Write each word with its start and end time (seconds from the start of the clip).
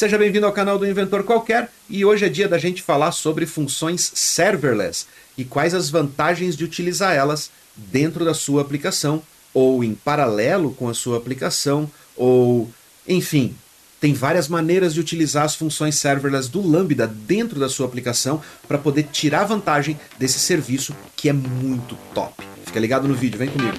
Seja 0.00 0.16
bem-vindo 0.16 0.46
ao 0.46 0.52
canal 0.52 0.78
do 0.78 0.88
Inventor 0.88 1.24
Qualquer 1.24 1.70
e 1.86 2.06
hoje 2.06 2.24
é 2.24 2.28
dia 2.30 2.48
da 2.48 2.56
gente 2.56 2.82
falar 2.82 3.12
sobre 3.12 3.44
funções 3.44 4.10
serverless 4.14 5.04
e 5.36 5.44
quais 5.44 5.74
as 5.74 5.90
vantagens 5.90 6.56
de 6.56 6.64
utilizar 6.64 7.14
elas 7.14 7.50
dentro 7.76 8.24
da 8.24 8.32
sua 8.32 8.62
aplicação 8.62 9.22
ou 9.52 9.84
em 9.84 9.94
paralelo 9.94 10.72
com 10.72 10.88
a 10.88 10.94
sua 10.94 11.18
aplicação 11.18 11.86
ou 12.16 12.70
enfim, 13.06 13.54
tem 14.00 14.14
várias 14.14 14.48
maneiras 14.48 14.94
de 14.94 15.00
utilizar 15.00 15.44
as 15.44 15.54
funções 15.54 15.96
serverless 15.96 16.48
do 16.48 16.66
Lambda 16.66 17.06
dentro 17.06 17.60
da 17.60 17.68
sua 17.68 17.84
aplicação 17.84 18.40
para 18.66 18.78
poder 18.78 19.02
tirar 19.12 19.44
vantagem 19.44 20.00
desse 20.18 20.38
serviço 20.38 20.96
que 21.14 21.28
é 21.28 21.34
muito 21.34 21.94
top. 22.14 22.42
Fica 22.64 22.80
ligado 22.80 23.06
no 23.06 23.14
vídeo, 23.14 23.38
vem 23.38 23.50
comigo. 23.50 23.76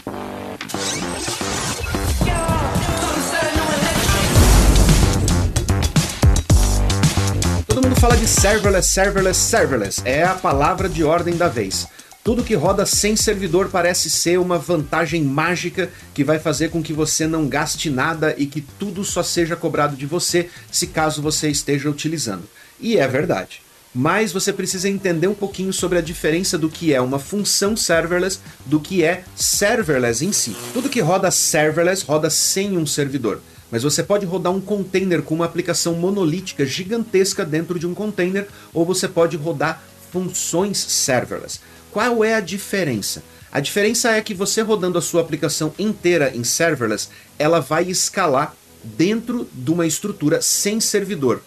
Mundo 7.91 7.99
fala 7.99 8.15
de 8.15 8.25
serverless, 8.25 8.87
serverless, 8.87 9.37
serverless. 9.37 10.01
É 10.05 10.23
a 10.23 10.33
palavra 10.33 10.87
de 10.87 11.03
ordem 11.03 11.35
da 11.35 11.49
vez. 11.49 11.85
Tudo 12.23 12.41
que 12.41 12.55
roda 12.55 12.85
sem 12.85 13.17
servidor 13.17 13.67
parece 13.67 14.09
ser 14.09 14.39
uma 14.39 14.57
vantagem 14.57 15.21
mágica 15.21 15.89
que 16.13 16.23
vai 16.23 16.39
fazer 16.39 16.69
com 16.69 16.81
que 16.81 16.93
você 16.93 17.27
não 17.27 17.49
gaste 17.49 17.89
nada 17.89 18.33
e 18.37 18.45
que 18.45 18.61
tudo 18.61 19.03
só 19.03 19.21
seja 19.21 19.57
cobrado 19.57 19.97
de 19.97 20.05
você 20.05 20.49
se 20.71 20.87
caso 20.87 21.21
você 21.21 21.49
esteja 21.49 21.89
utilizando. 21.89 22.47
E 22.79 22.97
é 22.97 23.05
verdade. 23.09 23.61
Mas 23.93 24.31
você 24.31 24.53
precisa 24.53 24.87
entender 24.87 25.27
um 25.27 25.35
pouquinho 25.35 25.73
sobre 25.73 25.97
a 25.97 26.01
diferença 26.01 26.57
do 26.57 26.69
que 26.69 26.93
é 26.93 27.01
uma 27.01 27.19
função 27.19 27.75
serverless 27.75 28.39
do 28.65 28.79
que 28.79 29.03
é 29.03 29.25
serverless 29.35 30.25
em 30.25 30.31
si. 30.31 30.55
Tudo 30.71 30.87
que 30.87 31.01
roda 31.01 31.29
serverless 31.29 32.05
roda 32.05 32.29
sem 32.29 32.77
um 32.77 32.85
servidor 32.85 33.41
mas 33.71 33.83
você 33.83 34.03
pode 34.03 34.25
rodar 34.25 34.51
um 34.51 34.59
container 34.59 35.21
com 35.21 35.35
uma 35.35 35.45
aplicação 35.45 35.93
monolítica 35.93 36.65
gigantesca 36.65 37.45
dentro 37.45 37.79
de 37.79 37.87
um 37.87 37.93
container, 37.93 38.47
ou 38.73 38.85
você 38.85 39.07
pode 39.07 39.37
rodar 39.37 39.81
funções 40.11 40.77
serverless. 40.77 41.59
Qual 41.91 42.23
é 42.23 42.35
a 42.35 42.41
diferença? 42.41 43.23
A 43.51 43.59
diferença 43.59 44.11
é 44.11 44.21
que 44.21 44.33
você 44.33 44.61
rodando 44.61 44.97
a 44.97 45.01
sua 45.01 45.21
aplicação 45.21 45.73
inteira 45.79 46.35
em 46.35 46.43
serverless, 46.43 47.09
ela 47.39 47.59
vai 47.59 47.83
escalar 47.89 48.55
dentro 48.83 49.47
de 49.53 49.71
uma 49.71 49.85
estrutura 49.85 50.41
sem 50.41 50.79
servidor. 50.79 51.41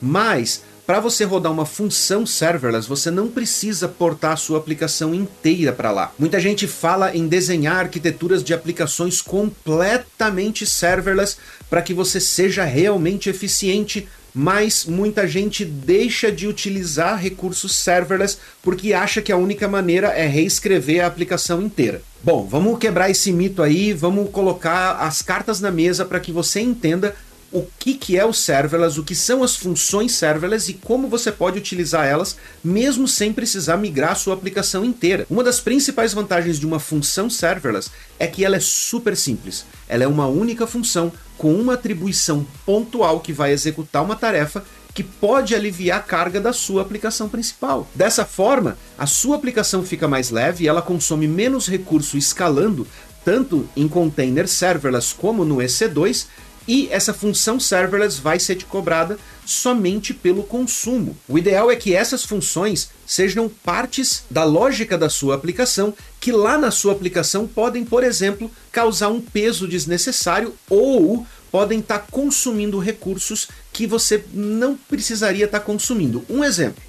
Mas 0.00 0.62
para 0.86 1.00
você 1.00 1.24
rodar 1.24 1.50
uma 1.50 1.64
função 1.64 2.26
serverless, 2.26 2.86
você 2.86 3.10
não 3.10 3.28
precisa 3.28 3.88
portar 3.88 4.32
a 4.32 4.36
sua 4.36 4.58
aplicação 4.58 5.14
inteira 5.14 5.72
para 5.72 5.90
lá. 5.90 6.12
Muita 6.18 6.38
gente 6.38 6.66
fala 6.66 7.16
em 7.16 7.26
desenhar 7.26 7.76
arquiteturas 7.76 8.44
de 8.44 8.52
aplicações 8.52 9.22
completamente 9.22 10.66
serverless 10.66 11.36
para 11.70 11.80
que 11.80 11.94
você 11.94 12.20
seja 12.20 12.64
realmente 12.64 13.30
eficiente 13.30 14.06
mas 14.34 14.84
muita 14.84 15.28
gente 15.28 15.64
deixa 15.64 16.32
de 16.32 16.48
utilizar 16.48 17.16
recursos 17.16 17.76
serverless 17.76 18.36
porque 18.60 18.92
acha 18.92 19.22
que 19.22 19.30
a 19.30 19.36
única 19.36 19.68
maneira 19.68 20.08
é 20.08 20.26
reescrever 20.26 21.04
a 21.04 21.06
aplicação 21.06 21.62
inteira. 21.62 22.02
Bom, 22.20 22.44
vamos 22.44 22.78
quebrar 22.78 23.10
esse 23.10 23.30
mito 23.32 23.62
aí, 23.62 23.92
vamos 23.92 24.30
colocar 24.30 24.96
as 24.96 25.22
cartas 25.22 25.60
na 25.60 25.70
mesa 25.70 26.04
para 26.04 26.18
que 26.18 26.32
você 26.32 26.58
entenda 26.60 27.14
o 27.54 27.64
que, 27.78 27.94
que 27.94 28.18
é 28.18 28.24
o 28.24 28.32
serverless, 28.32 28.98
o 28.98 29.04
que 29.04 29.14
são 29.14 29.44
as 29.44 29.54
funções 29.54 30.10
serverless 30.10 30.68
e 30.72 30.74
como 30.74 31.06
você 31.06 31.30
pode 31.30 31.56
utilizar 31.56 32.04
elas 32.04 32.36
mesmo 32.64 33.06
sem 33.06 33.32
precisar 33.32 33.76
migrar 33.76 34.10
a 34.10 34.16
sua 34.16 34.34
aplicação 34.34 34.84
inteira. 34.84 35.24
Uma 35.30 35.44
das 35.44 35.60
principais 35.60 36.12
vantagens 36.12 36.58
de 36.58 36.66
uma 36.66 36.80
função 36.80 37.30
serverless 37.30 37.92
é 38.18 38.26
que 38.26 38.44
ela 38.44 38.56
é 38.56 38.60
super 38.60 39.16
simples. 39.16 39.64
Ela 39.88 40.02
é 40.02 40.08
uma 40.08 40.26
única 40.26 40.66
função 40.66 41.12
com 41.38 41.54
uma 41.54 41.74
atribuição 41.74 42.44
pontual 42.66 43.20
que 43.20 43.32
vai 43.32 43.52
executar 43.52 44.02
uma 44.02 44.16
tarefa 44.16 44.64
que 44.92 45.04
pode 45.04 45.54
aliviar 45.54 45.98
a 45.98 46.02
carga 46.02 46.40
da 46.40 46.52
sua 46.52 46.82
aplicação 46.82 47.28
principal. 47.28 47.88
Dessa 47.94 48.24
forma, 48.24 48.76
a 48.98 49.06
sua 49.06 49.36
aplicação 49.36 49.84
fica 49.84 50.08
mais 50.08 50.30
leve 50.30 50.64
e 50.64 50.68
ela 50.68 50.82
consome 50.82 51.28
menos 51.28 51.68
recurso 51.68 52.16
escalando 52.16 52.84
tanto 53.24 53.68
em 53.76 53.88
container 53.88 54.46
serverless 54.46 55.14
como 55.14 55.44
no 55.44 55.56
EC2, 55.56 56.26
e 56.66 56.88
essa 56.90 57.12
função 57.12 57.60
serverless 57.60 58.20
vai 58.20 58.38
ser 58.38 58.56
te 58.56 58.64
cobrada 58.64 59.18
somente 59.44 60.14
pelo 60.14 60.42
consumo. 60.42 61.16
O 61.28 61.38
ideal 61.38 61.70
é 61.70 61.76
que 61.76 61.94
essas 61.94 62.24
funções 62.24 62.90
sejam 63.06 63.48
partes 63.48 64.24
da 64.30 64.44
lógica 64.44 64.96
da 64.96 65.10
sua 65.10 65.34
aplicação, 65.34 65.94
que 66.20 66.32
lá 66.32 66.56
na 66.56 66.70
sua 66.70 66.92
aplicação 66.92 67.46
podem, 67.46 67.84
por 67.84 68.02
exemplo, 68.02 68.50
causar 68.72 69.08
um 69.08 69.20
peso 69.20 69.68
desnecessário 69.68 70.54
ou 70.70 71.26
podem 71.50 71.80
estar 71.80 71.98
tá 72.00 72.06
consumindo 72.10 72.78
recursos 72.78 73.48
que 73.72 73.86
você 73.86 74.24
não 74.32 74.76
precisaria 74.76 75.44
estar 75.44 75.60
tá 75.60 75.64
consumindo. 75.64 76.24
Um 76.28 76.42
exemplo: 76.42 76.82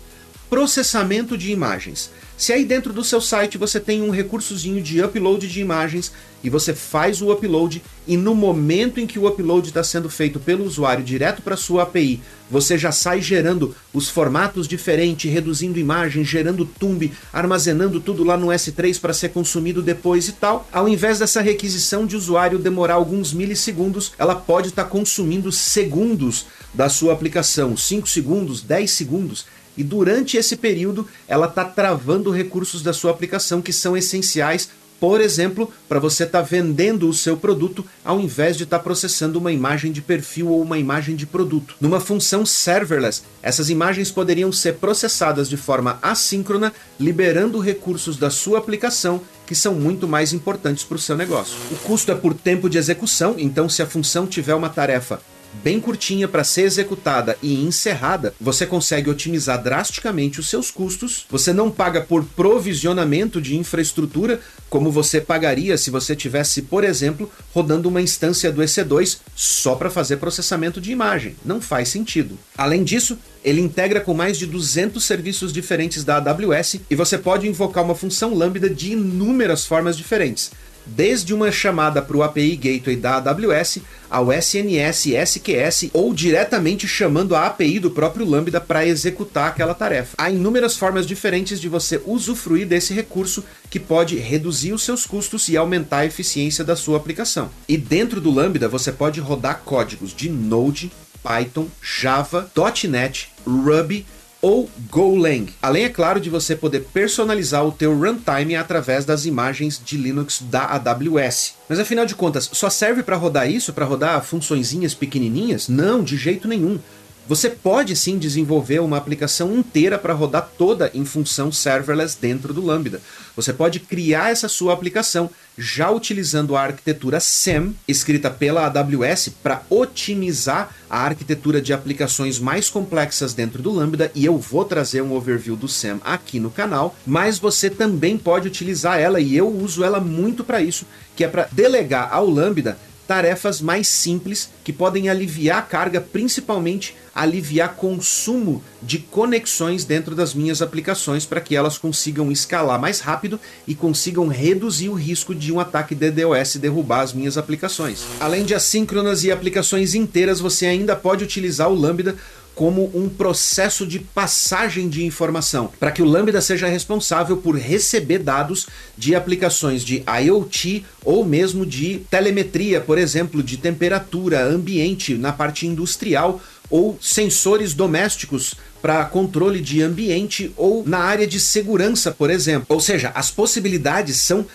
processamento 0.50 1.38
de 1.38 1.52
imagens. 1.52 2.10
Se 2.38 2.52
aí 2.52 2.66
dentro 2.66 2.92
do 2.92 3.04
seu 3.04 3.22
site 3.22 3.58
você 3.58 3.80
tem 3.80 4.02
um 4.02 4.10
recursozinho 4.10 4.82
de 4.82 5.02
upload 5.02 5.48
de 5.48 5.62
imagens 5.62 6.12
e 6.44 6.50
você 6.50 6.74
faz 6.74 7.22
o 7.22 7.32
upload 7.32 7.82
e 8.06 8.18
no 8.18 8.36
momento 8.36 9.00
em 9.00 9.08
que 9.08 9.18
o 9.18 9.26
upload 9.26 9.70
está 9.70 9.84
sendo 9.84 10.10
feito 10.10 10.38
pelo 10.38 10.66
usuário 10.66 11.04
direto 11.04 11.42
para 11.42 11.56
sua 11.56 11.84
API, 11.84 12.22
você 12.52 12.78
já 12.78 12.92
sai 12.92 13.22
gerando 13.22 13.74
os 13.94 14.10
formatos 14.10 14.68
diferentes, 14.68 15.32
reduzindo 15.32 15.80
imagens, 15.80 16.28
gerando 16.28 16.66
tumb, 16.66 17.12
armazenando 17.32 18.02
tudo 18.02 18.24
lá 18.24 18.38
no 18.38 18.48
S3 18.48 19.00
para 19.00 19.14
ser 19.14 19.30
consumido 19.30 19.82
depois 19.82 20.28
e 20.28 20.34
tal. 20.34 20.68
Ao 20.74 20.90
invés 20.90 21.20
dessa 21.20 21.42
requisição 21.42 22.06
de 22.06 22.18
usuário 22.18 22.60
demorar 22.60 22.96
alguns 22.96 23.34
milissegundos, 23.34 24.12
ela 24.20 24.36
pode 24.36 24.68
estar 24.68 24.84
tá 24.84 24.90
consumindo 24.90 25.52
segundos 25.54 26.46
da 26.74 26.90
sua 26.90 27.14
aplicação, 27.14 27.78
5 27.78 28.08
segundos, 28.08 28.62
10 28.62 28.92
segundos 28.92 29.46
e 29.78 29.84
durante 29.84 30.38
esse 30.38 30.56
período 30.56 31.08
ela 31.28 31.48
está 31.48 31.64
travando 31.64 32.32
recursos 32.32 32.82
da 32.82 32.94
sua 32.94 33.12
aplicação 33.12 33.62
que 33.62 33.74
são 33.74 33.96
essenciais, 33.96 34.70
por 35.00 35.20
exemplo, 35.20 35.72
para 35.90 36.00
você 36.00 36.24
estar 36.24 36.42
tá 36.42 36.48
vendendo 36.48 37.08
o 37.10 37.14
seu 37.14 37.36
produto 37.36 37.86
ao 38.04 38.20
invés 38.20 38.56
de 38.56 38.64
estar 38.64 38.78
tá 38.78 38.84
processando 38.84 39.38
uma 39.38 39.52
imagem 39.52 39.92
de 39.92 40.02
perfil 40.02 40.48
ou 40.48 40.62
uma 40.62 40.80
imagem 40.80 41.16
de 41.16 41.26
produto. 41.26 41.76
Numa 41.82 42.00
função 42.00 42.46
serverless, 42.46 43.24
essas 43.42 43.70
imagens 43.70 44.10
poderiam 44.10 44.52
ser 44.52 44.76
processadas 44.76 45.50
de 45.50 45.58
forma 45.58 46.00
assíncrona, 46.02 46.74
liberando 47.00 47.60
recursos 47.60 48.18
da 48.18 48.30
sua 48.30 48.58
aplicação 48.58 49.22
que 49.46 49.54
são 49.54 49.76
muito 49.76 50.08
mais 50.08 50.34
importantes 50.34 50.84
para 50.84 50.96
o 50.96 51.00
seu 51.00 51.16
negócio. 51.16 51.56
O 51.72 51.76
custo 51.76 52.12
é 52.12 52.16
por 52.16 52.34
tempo 52.34 52.70
de 52.70 52.78
execução, 52.78 53.36
então 53.38 53.70
se 53.70 53.82
a 53.82 53.86
função 53.86 54.26
tiver 54.26 54.56
uma 54.56 54.70
tarefa 54.70 55.22
bem 55.64 55.80
curtinha 55.80 56.28
para 56.28 56.44
ser 56.44 56.62
executada 56.64 57.38
e 57.42 57.64
encerrada, 57.64 58.34
você 58.40 58.66
consegue 58.66 59.10
otimizar 59.10 59.62
drasticamente 59.62 60.40
os 60.40 60.50
seus 60.50 60.70
custos. 60.70 61.26
Você 61.30 61.52
não 61.54 61.72
paga 61.72 62.02
por 62.02 62.24
provisionamento 62.24 63.42
de 63.42 63.56
infraestrutura, 63.56 64.40
como 64.70 64.92
você 64.92 65.20
pagaria 65.22 65.78
se 65.78 65.90
você 65.90 66.16
tivesse, 66.16 66.64
por 66.64 66.84
exemplo, 66.84 67.32
rodando 67.54 67.90
uma 67.90 68.02
instância 68.02 68.52
do 68.52 68.62
EC2 68.62 69.20
só 69.36 69.76
para 69.76 69.90
fazer 69.90 70.18
processamento 70.18 70.80
de 70.80 70.92
imagem. 70.92 71.36
Não 71.44 71.62
faz 71.62 71.90
sentido. 71.90 72.38
Além 72.58 72.84
disso, 72.84 73.18
ele 73.44 73.62
integra 73.62 74.02
com 74.02 74.14
mais 74.14 74.38
de 74.38 74.46
200 74.46 75.04
serviços 75.04 75.54
diferentes 75.54 76.04
da 76.04 76.18
AWS 76.18 76.82
e 76.90 76.96
você 76.96 77.18
pode 77.18 77.48
invocar 77.48 77.84
uma 77.84 77.96
função 77.96 78.34
Lambda 78.34 78.70
de 78.70 78.94
inúmeras 78.94 79.66
formas 79.66 79.96
diferentes 79.96 80.52
desde 80.86 81.34
uma 81.34 81.52
chamada 81.52 82.02
para 82.02 82.18
o 82.18 82.24
API 82.24 82.56
Gateway 82.56 82.96
da 82.96 83.16
AWS 83.18 83.80
ao 84.10 84.32
SNS, 84.32 85.08
SQS 85.08 85.90
ou 85.94 86.14
diretamente 86.14 86.88
chamando 86.88 87.36
a 87.36 87.48
API 87.48 87.80
do 87.80 87.92
próprio 87.92 88.26
Lambda 88.26 88.62
para 88.62 88.86
executar 88.86 89.50
aquela 89.50 89.74
tarefa. 89.74 90.16
Há 90.18 90.30
inúmeras 90.30 90.78
formas 90.78 91.06
diferentes 91.06 91.60
de 91.60 91.68
você 91.68 92.02
usufruir 92.06 92.68
desse 92.68 92.94
recurso 92.94 93.44
que 93.70 93.80
pode 93.80 94.18
reduzir 94.18 94.74
os 94.74 94.84
seus 94.84 95.06
custos 95.06 95.50
e 95.50 95.58
aumentar 95.58 96.00
a 96.00 96.06
eficiência 96.06 96.64
da 96.64 96.76
sua 96.76 96.98
aplicação. 96.98 97.50
E 97.68 97.78
dentro 97.78 98.22
do 98.22 98.32
Lambda 98.32 98.68
você 98.68 98.92
pode 98.92 99.20
rodar 99.20 99.62
códigos 99.66 100.14
de 100.14 100.30
Node, 100.30 100.92
Python, 101.24 101.68
Java, 101.82 102.50
.NET, 102.88 103.30
Ruby 103.46 104.06
ou 104.42 104.70
Golang. 104.90 105.48
Além, 105.62 105.86
é 105.86 105.90
claro, 105.90 106.20
de 106.20 106.30
você 106.30 106.56
poder 106.56 106.82
personalizar 106.94 107.66
o 107.66 107.72
teu 107.72 107.98
runtime 107.98 108.56
através 108.56 109.06
das 109.06 109.26
imagens 109.26 109.82
de 109.84 109.98
Linux 109.98 110.42
da 110.42 110.66
AWS. 110.66 111.56
Mas 111.68 111.80
afinal 111.80 112.06
de 112.06 112.16
contas, 112.16 112.50
só 112.54 112.70
serve 112.70 113.04
para 113.04 113.16
rodar 113.16 113.50
isso, 113.50 113.74
para 113.74 113.86
rodar 113.86 114.24
funçõezinhas 114.24 114.94
pequenininhas? 114.94 115.68
Não, 115.68 116.04
de 116.04 116.18
jeito 116.18 116.48
nenhum. 116.48 116.80
Você 117.28 117.50
pode 117.50 117.96
sim 117.96 118.20
desenvolver 118.20 118.80
uma 118.80 118.98
aplicação 118.98 119.58
inteira 119.58 119.98
para 119.98 120.14
rodar 120.14 120.48
toda 120.56 120.92
em 120.94 121.04
função 121.04 121.52
serverless 121.52 122.16
dentro 122.22 122.54
do 122.54 122.64
Lambda. 122.64 123.02
Você 123.36 123.52
pode 123.52 123.80
criar 123.80 124.30
essa 124.30 124.48
sua 124.48 124.74
aplicação 124.74 125.28
já 125.58 125.90
utilizando 125.90 126.56
a 126.56 126.62
arquitetura 126.62 127.20
SEM, 127.20 127.76
escrita 127.88 128.30
pela 128.30 128.68
AWS, 128.68 129.30
para 129.42 129.64
otimizar 129.72 130.70
a 130.88 131.00
arquitetura 131.00 131.60
de 131.60 131.74
aplicações 131.74 132.38
mais 132.38 132.70
complexas 132.70 133.34
dentro 133.34 133.64
do 133.64 133.72
Lambda, 133.72 134.12
e 134.14 134.24
eu 134.24 134.38
vou 134.38 134.64
trazer 134.64 135.02
um 135.02 135.14
overview 135.14 135.56
do 135.56 135.68
SEM 135.68 136.00
aqui 136.04 136.40
no 136.40 136.52
canal, 136.52 136.96
mas 137.08 137.40
você 137.40 137.72
também 137.72 138.20
pode 138.20 138.48
utilizar 138.48 139.00
ela, 139.00 139.20
e 139.20 139.36
eu 139.36 139.48
uso 139.48 139.84
ela 139.84 140.00
muito 140.00 140.44
para 140.44 140.62
isso, 140.62 140.86
que 141.16 141.24
é 141.24 141.28
para 141.28 141.48
delegar 141.52 142.14
ao 142.14 142.30
Lambda 142.30 142.78
tarefas 143.08 143.62
mais 143.62 143.88
simples 143.88 144.50
que 144.64 144.74
podem 144.74 145.10
aliviar 145.10 145.60
a 145.60 145.62
carga, 145.62 146.02
principalmente 146.02 146.96
aliviar 147.14 147.76
consumo 147.76 148.62
de 148.82 149.00
conexões 149.00 149.86
dentro 149.86 150.14
das 150.14 150.34
minhas 150.34 150.62
aplicações 150.62 151.26
para 151.26 151.40
que 151.40 151.56
elas 151.56 151.78
consigam 151.78 152.32
escalar 152.32 152.80
mais 152.80 153.00
rápido 153.00 153.40
e 153.66 153.74
consigam 153.74 154.28
reduzir 154.28 154.90
o 154.90 154.94
risco 154.94 155.34
de 155.34 155.52
um 155.54 155.60
ataque 155.60 155.96
DDoS 155.96 156.58
derrubar 156.58 157.02
as 157.02 157.14
minhas 157.14 157.38
aplicações. 157.38 158.04
Além 158.20 158.44
de 158.44 158.54
assíncronas 158.54 159.24
e 159.24 159.32
aplicações 159.32 159.96
inteiras, 159.96 160.42
você 160.42 160.66
ainda 160.66 160.96
pode 160.96 161.24
utilizar 161.24 161.70
o 161.70 161.76
Lambda 161.76 162.16
como 162.56 162.90
um 162.96 163.10
processo 163.10 163.86
de 163.86 164.00
passagem 164.00 164.88
de 164.88 165.06
informação, 165.06 165.70
para 165.78 165.92
que 165.92 166.02
o 166.02 166.06
Lambda 166.06 166.40
seja 166.40 166.68
responsável 166.68 167.38
por 167.38 167.56
receber 167.56 168.20
dados 168.20 168.68
de 168.98 169.14
aplicações 169.14 169.84
de 169.84 170.04
IoT 170.24 170.86
ou 171.04 171.26
mesmo 171.26 171.66
de 171.66 172.00
telemetria, 172.10 172.80
por 172.80 172.98
exemplo, 172.98 173.44
de 173.44 173.58
temperatura, 173.58 174.44
ambiente 174.44 175.16
na 175.16 175.34
parte 175.34 175.68
industrial 175.68 176.42
ou 176.70 176.98
sensores 177.02 177.74
domésticos 177.74 178.56
para 178.82 179.06
controle 179.06 179.60
de 179.60 179.82
ambiente 179.82 180.52
ou 180.56 180.84
na 180.86 181.00
área 181.00 181.28
de 181.28 181.40
segurança, 181.40 182.12
por 182.12 182.30
exemplo. 182.30 182.68
Ou 182.70 182.80
seja, 182.80 183.12
as 183.14 183.30
possibilidades 183.30 184.18
são 184.18 184.46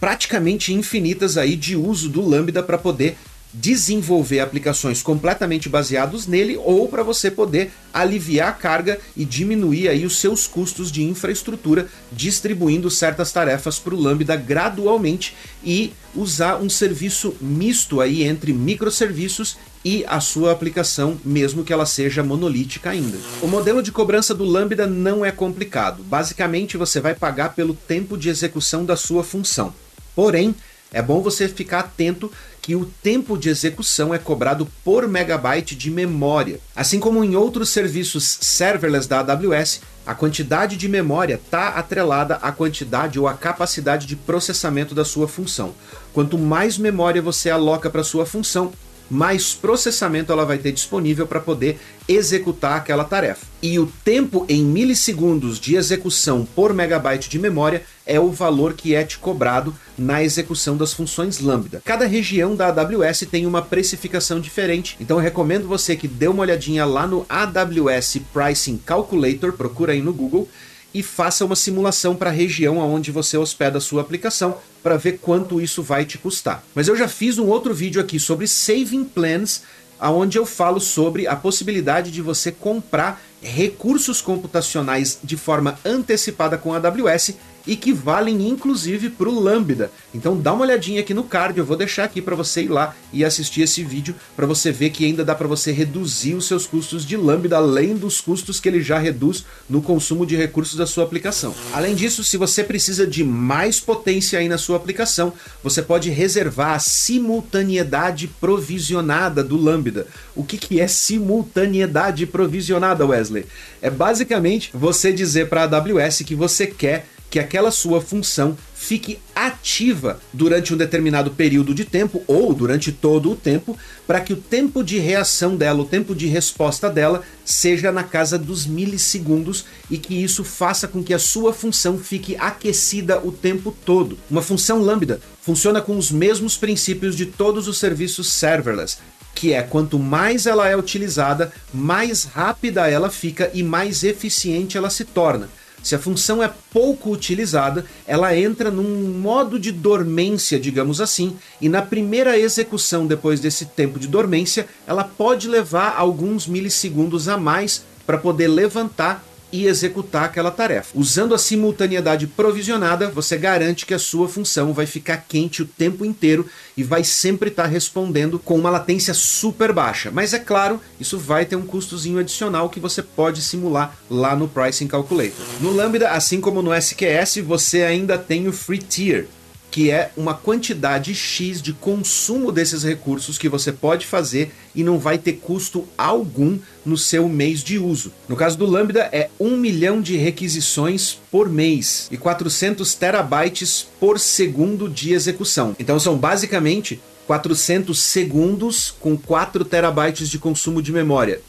praticamente 0.00 0.72
infinitas 0.72 1.36
aí 1.36 1.56
de 1.56 1.76
uso 1.76 2.08
do 2.08 2.26
Lambda 2.26 2.62
para 2.62 2.78
poder 2.78 3.16
desenvolver 3.54 4.40
aplicações 4.40 5.00
completamente 5.00 5.68
baseados 5.68 6.26
nele 6.26 6.56
ou 6.56 6.88
para 6.88 7.04
você 7.04 7.30
poder 7.30 7.70
aliviar 7.92 8.48
a 8.48 8.52
carga 8.52 8.98
e 9.16 9.24
diminuir 9.24 9.88
aí 9.88 10.04
os 10.04 10.18
seus 10.18 10.46
custos 10.46 10.90
de 10.90 11.04
infraestrutura 11.04 11.86
distribuindo 12.10 12.90
certas 12.90 13.30
tarefas 13.30 13.78
para 13.78 13.94
o 13.94 14.00
Lambda 14.00 14.34
gradualmente 14.34 15.36
e 15.62 15.92
usar 16.14 16.56
um 16.56 16.68
serviço 16.68 17.36
misto 17.40 18.00
aí 18.00 18.24
entre 18.24 18.52
microserviços 18.52 19.56
e 19.84 20.04
a 20.08 20.18
sua 20.18 20.50
aplicação, 20.50 21.18
mesmo 21.24 21.62
que 21.62 21.72
ela 21.72 21.84
seja 21.84 22.22
monolítica 22.22 22.90
ainda. 22.90 23.18
O 23.42 23.46
modelo 23.46 23.82
de 23.82 23.92
cobrança 23.92 24.34
do 24.34 24.44
Lambda 24.44 24.86
não 24.86 25.24
é 25.24 25.30
complicado. 25.30 26.02
Basicamente, 26.02 26.76
você 26.76 27.00
vai 27.00 27.14
pagar 27.14 27.54
pelo 27.54 27.74
tempo 27.74 28.16
de 28.16 28.30
execução 28.30 28.84
da 28.84 28.96
sua 28.96 29.22
função. 29.22 29.74
Porém, 30.14 30.54
é 30.94 31.02
bom 31.02 31.20
você 31.20 31.48
ficar 31.48 31.80
atento 31.80 32.30
que 32.62 32.76
o 32.76 32.86
tempo 32.86 33.36
de 33.36 33.48
execução 33.48 34.14
é 34.14 34.18
cobrado 34.18 34.66
por 34.84 35.08
megabyte 35.08 35.74
de 35.74 35.90
memória. 35.90 36.60
Assim 36.74 37.00
como 37.00 37.22
em 37.22 37.34
outros 37.34 37.68
serviços 37.68 38.38
serverless 38.40 39.08
da 39.08 39.18
AWS, 39.18 39.80
a 40.06 40.14
quantidade 40.14 40.76
de 40.76 40.88
memória 40.88 41.34
está 41.34 41.70
atrelada 41.70 42.36
à 42.36 42.52
quantidade 42.52 43.18
ou 43.18 43.26
à 43.26 43.34
capacidade 43.34 44.06
de 44.06 44.14
processamento 44.14 44.94
da 44.94 45.04
sua 45.04 45.26
função. 45.26 45.74
Quanto 46.12 46.38
mais 46.38 46.78
memória 46.78 47.20
você 47.20 47.50
aloca 47.50 47.90
para 47.90 48.04
sua 48.04 48.24
função, 48.24 48.72
mais 49.10 49.54
processamento 49.54 50.32
ela 50.32 50.44
vai 50.44 50.58
ter 50.58 50.72
disponível 50.72 51.26
para 51.26 51.40
poder 51.40 51.78
executar 52.08 52.76
aquela 52.76 53.04
tarefa. 53.04 53.46
E 53.62 53.78
o 53.78 53.86
tempo 54.04 54.44
em 54.48 54.64
milissegundos 54.64 55.58
de 55.58 55.76
execução 55.76 56.46
por 56.54 56.74
megabyte 56.74 57.28
de 57.28 57.38
memória 57.38 57.82
é 58.06 58.20
o 58.20 58.30
valor 58.30 58.74
que 58.74 58.94
é 58.94 59.02
te 59.04 59.18
cobrado 59.18 59.74
na 59.96 60.22
execução 60.22 60.76
das 60.76 60.92
funções 60.92 61.40
Lambda. 61.40 61.80
Cada 61.84 62.06
região 62.06 62.54
da 62.54 62.68
AWS 62.68 63.20
tem 63.30 63.46
uma 63.46 63.62
precificação 63.62 64.40
diferente, 64.40 64.96
então 65.00 65.18
recomendo 65.18 65.66
você 65.66 65.96
que 65.96 66.06
dê 66.06 66.28
uma 66.28 66.42
olhadinha 66.42 66.84
lá 66.84 67.06
no 67.06 67.24
AWS 67.28 68.18
Pricing 68.32 68.78
Calculator, 68.84 69.52
procura 69.52 69.92
aí 69.92 70.02
no 70.02 70.12
Google 70.12 70.48
e 70.94 71.02
faça 71.02 71.44
uma 71.44 71.56
simulação 71.56 72.14
para 72.14 72.30
a 72.30 72.32
região 72.32 72.78
onde 72.78 73.10
você 73.10 73.36
hospeda 73.36 73.78
a 73.78 73.80
sua 73.80 74.00
aplicação 74.00 74.56
para 74.82 74.96
ver 74.96 75.18
quanto 75.18 75.60
isso 75.60 75.82
vai 75.82 76.04
te 76.04 76.16
custar. 76.16 76.64
Mas 76.74 76.86
eu 76.86 76.96
já 76.96 77.08
fiz 77.08 77.36
um 77.36 77.46
outro 77.46 77.74
vídeo 77.74 78.00
aqui 78.00 78.20
sobre 78.20 78.46
saving 78.46 79.04
plans, 79.04 79.62
aonde 79.98 80.38
eu 80.38 80.46
falo 80.46 80.80
sobre 80.80 81.26
a 81.26 81.34
possibilidade 81.34 82.10
de 82.12 82.22
você 82.22 82.52
comprar 82.52 83.20
recursos 83.42 84.20
computacionais 84.20 85.18
de 85.22 85.36
forma 85.36 85.78
antecipada 85.84 86.56
com 86.56 86.72
a 86.72 86.76
AWS 86.76 87.34
e 87.66 87.76
que 87.76 87.92
valem 87.92 88.48
inclusive 88.48 89.10
para 89.10 89.28
o 89.28 89.40
Lambda. 89.40 89.90
Então 90.14 90.36
dá 90.36 90.52
uma 90.52 90.64
olhadinha 90.64 91.00
aqui 91.00 91.14
no 91.14 91.24
card, 91.24 91.58
eu 91.58 91.64
vou 91.64 91.76
deixar 91.76 92.04
aqui 92.04 92.20
para 92.20 92.36
você 92.36 92.62
ir 92.62 92.68
lá 92.68 92.94
e 93.12 93.24
assistir 93.24 93.62
esse 93.62 93.82
vídeo 93.82 94.14
para 94.36 94.46
você 94.46 94.70
ver 94.70 94.90
que 94.90 95.04
ainda 95.04 95.24
dá 95.24 95.34
para 95.34 95.48
você 95.48 95.72
reduzir 95.72 96.34
os 96.34 96.46
seus 96.46 96.66
custos 96.66 97.04
de 97.04 97.16
Lambda 97.16 97.56
além 97.56 97.96
dos 97.96 98.20
custos 98.20 98.60
que 98.60 98.68
ele 98.68 98.82
já 98.82 98.98
reduz 98.98 99.44
no 99.68 99.80
consumo 99.80 100.26
de 100.26 100.36
recursos 100.36 100.76
da 100.76 100.86
sua 100.86 101.04
aplicação. 101.04 101.54
Além 101.72 101.94
disso, 101.94 102.22
se 102.24 102.36
você 102.36 102.62
precisa 102.62 103.06
de 103.06 103.24
mais 103.24 103.80
potência 103.80 104.38
aí 104.38 104.48
na 104.48 104.58
sua 104.58 104.76
aplicação, 104.76 105.32
você 105.62 105.82
pode 105.82 106.10
reservar 106.10 106.74
a 106.74 106.78
simultaneidade 106.78 108.28
provisionada 108.28 109.42
do 109.42 109.56
Lambda. 109.56 110.06
O 110.34 110.44
que, 110.44 110.58
que 110.58 110.80
é 110.80 110.86
simultaneidade 110.86 112.26
provisionada, 112.26 113.06
Wesley? 113.06 113.46
É 113.80 113.90
basicamente 113.90 114.70
você 114.72 115.12
dizer 115.12 115.48
para 115.48 115.62
a 115.62 115.64
AWS 115.64 116.22
que 116.24 116.34
você 116.34 116.66
quer 116.66 117.06
que 117.34 117.40
aquela 117.40 117.72
sua 117.72 118.00
função 118.00 118.56
fique 118.76 119.18
ativa 119.34 120.20
durante 120.32 120.72
um 120.72 120.76
determinado 120.76 121.32
período 121.32 121.74
de 121.74 121.84
tempo 121.84 122.22
ou 122.28 122.54
durante 122.54 122.92
todo 122.92 123.28
o 123.28 123.34
tempo, 123.34 123.76
para 124.06 124.20
que 124.20 124.32
o 124.32 124.36
tempo 124.36 124.84
de 124.84 125.00
reação 125.00 125.56
dela, 125.56 125.82
o 125.82 125.84
tempo 125.84 126.14
de 126.14 126.28
resposta 126.28 126.88
dela, 126.88 127.24
seja 127.44 127.90
na 127.90 128.04
casa 128.04 128.38
dos 128.38 128.66
milissegundos 128.66 129.64
e 129.90 129.98
que 129.98 130.14
isso 130.14 130.44
faça 130.44 130.86
com 130.86 131.02
que 131.02 131.12
a 131.12 131.18
sua 131.18 131.52
função 131.52 131.98
fique 131.98 132.36
aquecida 132.38 133.18
o 133.18 133.32
tempo 133.32 133.76
todo. 133.84 134.16
Uma 134.30 134.40
função 134.40 134.78
lambda 134.78 135.20
funciona 135.42 135.82
com 135.82 135.98
os 135.98 136.12
mesmos 136.12 136.56
princípios 136.56 137.16
de 137.16 137.26
todos 137.26 137.66
os 137.66 137.78
serviços 137.78 138.32
serverless, 138.32 138.98
que 139.34 139.52
é 139.52 139.60
quanto 139.60 139.98
mais 139.98 140.46
ela 140.46 140.68
é 140.68 140.76
utilizada, 140.76 141.52
mais 141.72 142.22
rápida 142.22 142.88
ela 142.88 143.10
fica 143.10 143.50
e 143.52 143.60
mais 143.60 144.04
eficiente 144.04 144.76
ela 144.76 144.88
se 144.88 145.04
torna. 145.04 145.48
Se 145.84 145.94
a 145.94 145.98
função 145.98 146.42
é 146.42 146.50
pouco 146.72 147.10
utilizada, 147.10 147.84
ela 148.06 148.34
entra 148.34 148.70
num 148.70 149.18
modo 149.20 149.58
de 149.58 149.70
dormência, 149.70 150.58
digamos 150.58 150.98
assim, 150.98 151.36
e 151.60 151.68
na 151.68 151.82
primeira 151.82 152.38
execução 152.38 153.06
depois 153.06 153.38
desse 153.38 153.66
tempo 153.66 153.98
de 153.98 154.08
dormência, 154.08 154.66
ela 154.86 155.04
pode 155.04 155.46
levar 155.46 155.94
alguns 155.98 156.46
milissegundos 156.46 157.28
a 157.28 157.36
mais 157.36 157.84
para 158.06 158.16
poder 158.16 158.48
levantar 158.48 159.22
e 159.54 159.68
executar 159.68 160.24
aquela 160.24 160.50
tarefa. 160.50 160.90
Usando 160.96 161.32
a 161.32 161.38
simultaneidade 161.38 162.26
provisionada, 162.26 163.08
você 163.08 163.36
garante 163.38 163.86
que 163.86 163.94
a 163.94 164.00
sua 164.00 164.28
função 164.28 164.72
vai 164.72 164.84
ficar 164.84 165.18
quente 165.28 165.62
o 165.62 165.64
tempo 165.64 166.04
inteiro 166.04 166.44
e 166.76 166.82
vai 166.82 167.04
sempre 167.04 167.50
estar 167.50 167.62
tá 167.62 167.68
respondendo 167.68 168.36
com 168.36 168.58
uma 168.58 168.68
latência 168.68 169.14
super 169.14 169.72
baixa. 169.72 170.10
Mas 170.10 170.34
é 170.34 170.40
claro, 170.40 170.80
isso 170.98 171.16
vai 171.20 171.44
ter 171.44 171.54
um 171.54 171.64
custozinho 171.64 172.18
adicional 172.18 172.68
que 172.68 172.80
você 172.80 173.00
pode 173.00 173.42
simular 173.42 173.96
lá 174.10 174.34
no 174.34 174.48
Pricing 174.48 174.88
Calculator. 174.88 175.46
No 175.60 175.70
Lambda, 175.70 176.10
assim 176.10 176.40
como 176.40 176.60
no 176.60 176.74
SQS, 176.74 177.36
você 177.46 177.82
ainda 177.82 178.18
tem 178.18 178.48
o 178.48 178.52
Free 178.52 178.78
Tier, 178.78 179.28
que 179.74 179.90
é 179.90 180.12
uma 180.16 180.34
quantidade 180.34 181.12
X 181.16 181.60
de 181.60 181.72
consumo 181.72 182.52
desses 182.52 182.84
recursos 182.84 183.36
que 183.36 183.48
você 183.48 183.72
pode 183.72 184.06
fazer 184.06 184.52
e 184.72 184.84
não 184.84 185.00
vai 185.00 185.18
ter 185.18 185.32
custo 185.32 185.84
algum 185.98 186.60
no 186.86 186.96
seu 186.96 187.28
mês 187.28 187.58
de 187.58 187.76
uso. 187.76 188.12
No 188.28 188.36
caso 188.36 188.56
do 188.56 188.66
Lambda, 188.66 189.08
é 189.10 189.30
1 189.40 189.56
milhão 189.56 190.00
de 190.00 190.16
requisições 190.16 191.18
por 191.28 191.48
mês 191.48 192.06
e 192.12 192.16
400 192.16 192.94
terabytes 192.94 193.84
por 193.98 194.20
segundo 194.20 194.88
de 194.88 195.12
execução. 195.12 195.74
Então 195.76 195.98
são 195.98 196.16
basicamente 196.16 197.00
400 197.26 197.98
segundos 197.98 198.94
com 199.00 199.16
4 199.16 199.64
terabytes 199.64 200.28
de 200.28 200.38
consumo 200.38 200.80
de 200.80 200.92
memória. 200.92 201.40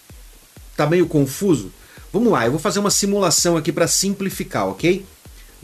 Tá 0.75 0.87
meio 0.87 1.05
confuso? 1.05 1.71
Vamos 2.11 2.31
lá, 2.31 2.45
eu 2.45 2.51
vou 2.51 2.59
fazer 2.59 2.79
uma 2.79 2.89
simulação 2.89 3.55
aqui 3.55 3.71
para 3.71 3.87
simplificar, 3.87 4.67
ok? 4.67 5.05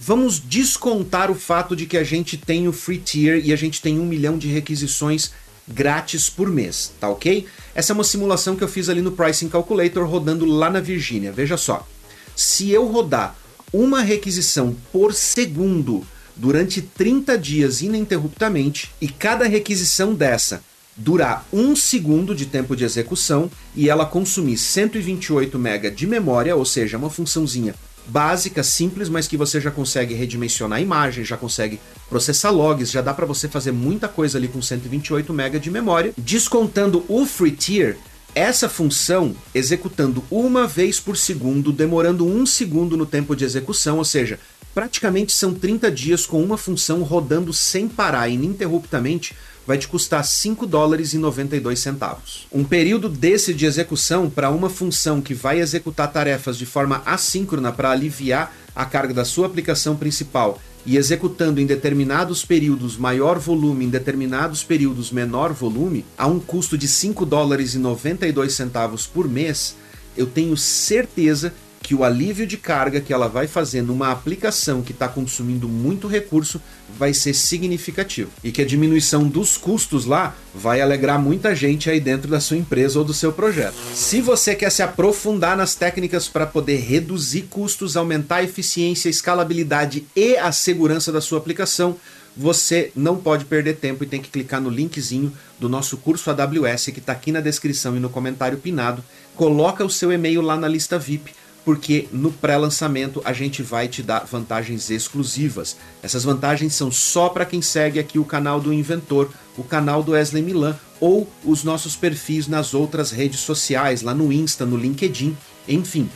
Vamos 0.04 0.40
descontar 0.40 1.30
o 1.30 1.36
fato 1.36 1.76
de 1.76 1.86
que 1.86 1.96
a 1.96 2.04
gente 2.04 2.36
tem 2.36 2.68
o 2.68 2.74
free 2.74 2.98
tier 2.98 3.40
e 3.46 3.54
a 3.54 3.56
gente 3.56 3.80
tem 3.80 4.00
um 4.00 4.06
milhão 4.06 4.36
de 4.36 4.48
requisições 4.48 5.32
grátis 5.68 6.28
por 6.28 6.50
mês, 6.50 6.92
tá 7.00 7.08
ok? 7.08 7.46
Essa 7.76 7.94
é 7.94 7.96
uma 7.96 8.04
simulação 8.04 8.56
que 8.56 8.64
eu 8.64 8.68
fiz 8.68 8.90
ali 8.90 9.00
no 9.00 9.12
Pricing 9.12 9.48
Calculator 9.48 10.04
rodando 10.10 10.44
lá 10.44 10.72
na 10.72 10.80
Virgínia. 10.80 11.32
Veja 11.32 11.56
só, 11.56 11.88
se 12.36 12.72
eu 12.72 12.88
rodar 12.88 13.36
uma 13.72 14.02
requisição 14.02 14.76
por 14.92 15.14
segundo 15.14 16.04
durante 16.36 16.82
30 16.82 17.38
dias 17.38 17.84
ininterruptamente 17.84 18.90
e 19.00 19.08
cada 19.08 19.46
requisição 19.46 20.16
dessa 20.16 20.64
durar 20.98 21.46
um 21.54 21.76
segundo 21.76 22.34
de 22.34 22.48
tempo 22.48 22.76
de 22.76 22.84
execução 22.84 23.52
e 23.76 23.88
ela 23.88 24.08
consumir 24.08 24.58
128 24.58 25.60
MB 25.60 25.92
de 25.92 26.08
memória, 26.08 26.56
ou 26.56 26.66
seja, 26.66 26.98
uma 26.98 27.10
funçãozinha 27.12 27.76
básica, 28.12 28.62
simples, 28.62 29.08
mas 29.08 29.28
que 29.28 29.38
você 29.38 29.62
já 29.62 29.72
consegue 29.72 30.14
redimensionar 30.14 30.80
a 30.80 30.82
imagem, 30.82 31.24
já 31.24 31.38
consegue 31.38 31.80
processar 32.10 32.50
logs, 32.52 32.92
já 32.92 33.02
dá 33.02 33.14
para 33.14 33.26
você 33.26 33.48
fazer 33.48 33.72
muita 33.72 34.10
coisa 34.10 34.38
ali 34.38 34.50
com 34.50 34.62
128 34.62 35.32
MB 35.32 35.60
de 35.60 35.72
memória. 35.72 36.14
Descontando 36.18 37.06
o 37.08 37.26
free 37.26 37.52
tier, 37.52 37.98
essa 38.36 38.68
função 38.68 39.34
executando 39.56 40.24
uma 40.30 40.68
vez 40.68 41.00
por 41.00 41.16
segundo, 41.16 41.72
demorando 41.72 42.26
um 42.26 42.46
segundo 42.46 42.98
no 42.98 43.06
tempo 43.06 43.34
de 43.34 43.46
execução, 43.46 43.98
ou 43.98 44.06
seja, 44.06 44.40
praticamente 44.74 45.34
são 45.34 45.54
30 45.54 45.92
dias 45.92 46.26
com 46.26 46.42
uma 46.42 46.58
função 46.58 47.04
rodando 47.04 47.54
sem 47.54 47.88
parar 47.88 48.30
ininterruptamente, 48.30 49.36
vai 49.66 49.78
te 49.78 49.88
custar 49.88 50.24
5 50.24 50.66
dólares 50.66 51.14
e 51.14 51.18
92 51.18 51.80
centavos. 51.80 52.48
Um 52.52 52.64
período 52.64 53.08
desse 53.08 53.54
de 53.54 53.66
execução 53.66 54.30
para 54.30 54.50
uma 54.50 54.70
função 54.70 55.22
que 55.22 55.34
vai 55.34 55.60
executar 55.60 56.12
tarefas 56.12 56.58
de 56.58 56.66
forma 56.66 57.02
assíncrona 57.06 57.72
para 57.72 57.92
aliviar 57.92 58.54
a 58.76 58.86
carga 58.86 59.14
da 59.14 59.26
sua 59.26 59.46
aplicação 59.46 59.96
principal 59.96 60.60
e 60.86 60.98
executando 60.98 61.62
em 61.62 61.66
determinados 61.66 62.44
períodos 62.44 62.98
maior 62.98 63.38
volume, 63.38 63.86
em 63.86 63.90
determinados 63.90 64.64
períodos 64.64 65.12
menor 65.12 65.54
volume, 65.54 66.04
a 66.18 66.26
um 66.26 66.40
custo 66.40 66.78
de 66.78 66.88
5 66.88 67.26
dólares 67.26 67.76
e 67.76 67.78
92 67.78 68.54
centavos 68.54 69.06
por 69.06 69.28
mês, 69.28 69.76
eu 70.18 70.26
tenho 70.26 70.58
certeza 70.58 71.54
que 71.82 71.96
o 71.96 72.04
alívio 72.04 72.46
de 72.46 72.58
carga 72.58 73.02
que 73.02 73.12
ela 73.12 73.28
vai 73.28 73.48
fazer 73.48 73.82
numa 73.82 74.12
aplicação 74.12 74.82
que 74.82 74.92
está 74.92 75.08
consumindo 75.08 75.68
muito 75.68 76.08
recurso 76.08 76.62
vai 76.98 77.14
ser 77.14 77.34
significativo 77.34 78.30
e 78.44 78.52
que 78.52 78.62
a 78.62 78.66
diminuição 78.66 79.28
dos 79.28 79.58
custos 79.58 80.06
lá 80.06 80.36
vai 80.54 80.82
alegrar 80.82 81.20
muita 81.20 81.56
gente 81.56 81.90
aí 81.90 82.00
dentro 82.00 82.30
da 82.30 82.40
sua 82.40 82.58
empresa 82.58 83.00
ou 83.00 83.06
do 83.06 83.14
seu 83.14 83.34
projeto. 83.34 83.76
Se 83.94 84.22
você 84.22 84.54
quer 84.54 84.72
se 84.72 84.84
aprofundar 84.84 85.58
nas 85.58 85.74
técnicas 85.74 86.28
para 86.28 86.46
poder 86.46 86.78
reduzir 86.78 87.44
custos, 87.44 87.98
aumentar 87.98 88.38
a 88.38 88.44
eficiência, 88.44 89.10
a 89.10 89.12
escalabilidade 89.12 90.06
e 90.16 90.38
a 90.38 90.52
segurança 90.52 91.12
da 91.12 91.22
sua 91.22 91.40
aplicação, 91.40 91.98
você 92.36 92.92
não 92.96 93.18
pode 93.18 93.46
perder 93.46 93.76
tempo 93.76 94.04
e 94.04 94.08
tem 94.08 94.22
que 94.22 94.30
clicar 94.30 94.62
no 94.62 94.70
linkzinho 94.70 95.34
do 95.60 95.68
nosso 95.68 95.98
curso 95.98 96.30
AWS 96.30 96.86
que 96.86 97.00
está 97.00 97.12
aqui 97.12 97.32
na 97.32 97.42
descrição 97.42 97.96
e 97.98 98.00
no 98.00 98.10
comentário 98.10 98.58
pinado. 98.58 99.04
Coloca 99.36 99.84
o 99.84 99.90
seu 99.90 100.12
e-mail 100.12 100.42
lá 100.42 100.56
na 100.56 100.68
lista 100.68 100.98
VIP 100.98 101.34
porque 101.64 102.08
no 102.12 102.32
pré-lançamento 102.32 103.22
a 103.24 103.34
gente 103.34 103.62
vai 103.62 103.88
te 103.88 104.02
dar 104.02 104.26
vantagens 104.26 104.90
exclusivas. 104.90 105.78
Essas 106.02 106.24
vantagens 106.24 106.74
são 106.74 106.92
só 106.92 107.30
para 107.30 107.46
quem 107.46 107.62
segue 107.62 108.00
aqui 108.00 108.18
o 108.18 108.26
canal 108.26 108.60
do 108.60 108.74
Inventor, 108.74 109.30
o 109.58 109.64
canal 109.64 110.02
do 110.02 110.12
Wesley 110.12 110.42
Milan 110.42 110.78
ou 111.00 111.30
os 111.44 111.64
nossos 111.64 111.96
perfis 111.96 112.48
nas 112.48 112.74
outras 112.74 113.12
redes 113.12 113.40
sociais, 113.40 114.02
lá 114.02 114.14
no 114.14 114.32
Insta, 114.32 114.66
no 114.66 114.78
LinkedIn, 114.78 115.36
enfim. 115.68 116.10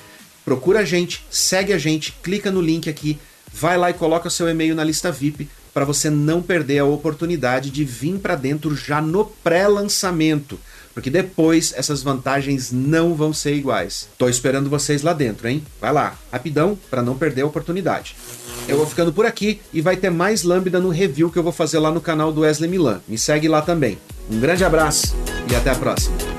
Procura 0.44 0.80
a 0.80 0.86
gente, 0.86 1.26
segue 1.30 1.74
a 1.74 1.78
gente, 1.78 2.12
clica 2.24 2.52
no 2.52 2.62
link 2.62 2.88
aqui, 2.90 3.18
vai 3.52 3.78
lá 3.78 3.90
e 3.90 3.94
coloca 3.96 4.30
seu 4.30 4.48
e-mail 4.48 4.76
na 4.76 4.84
lista 4.84 5.12
VIP 5.12 5.50
para 5.74 5.86
você 5.86 6.10
não 6.10 6.42
perder 6.42 6.80
a 6.80 6.86
oportunidade 6.86 7.70
de 7.70 7.84
vir 7.84 8.18
para 8.20 8.36
dentro 8.36 8.76
já 8.76 9.02
no 9.02 9.26
pré-lançamento 9.26 10.58
porque 10.96 11.10
depois 11.10 11.74
essas 11.76 12.02
vantagens 12.02 12.72
não 12.72 13.14
vão 13.14 13.34
ser 13.34 13.54
iguais. 13.54 14.08
Tô 14.18 14.30
esperando 14.30 14.70
vocês 14.70 15.04
lá 15.04 15.12
dentro, 15.12 15.48
hein? 15.48 15.62
Vai 15.80 15.92
lá, 15.92 16.18
rapidão, 16.32 16.80
para 16.90 17.04
não 17.04 17.18
perder 17.18 17.42
a 17.42 17.46
oportunidade. 17.46 18.16
Eu 18.68 18.78
vou 18.78 18.88
ficando 18.88 19.14
por 19.14 19.26
aqui 19.26 19.60
e 19.74 19.82
vai 19.82 19.98
ter 19.98 20.10
mais 20.10 20.44
Lambda 20.44 20.80
no 20.80 20.90
review 20.90 21.30
que 21.30 21.38
eu 21.38 21.44
vou 21.44 21.52
fazer 21.52 21.78
lá 21.80 21.92
no 21.92 22.02
canal 22.02 22.32
do 22.32 22.42
Wesley 22.42 22.70
Milan. 22.70 23.02
Me 23.08 23.18
segue 23.18 23.48
lá 23.48 23.62
também. 23.62 24.00
Um 24.32 24.40
grande 24.40 24.64
abraço 24.64 25.14
e 25.52 25.56
até 25.56 25.70
a 25.70 25.76
próxima. 25.76 26.35